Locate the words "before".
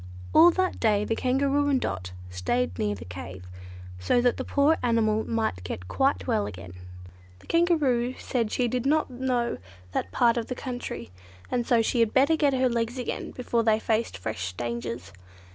13.29-13.61